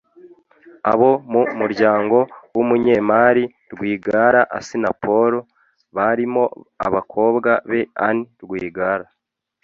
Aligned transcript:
Abo 0.91 1.09
mu 1.31 1.41
muryango 1.59 2.17
w’umunyemari 2.55 3.43
Rwigara 3.73 4.41
Assinapol 4.57 5.31
barimo 5.95 6.43
abakobwa 6.87 7.51
be 7.69 7.81
Anne 8.07 8.25
Rwigara 8.43 9.05